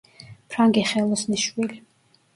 [0.53, 1.79] ფრანგი ხელოსნის შვილი.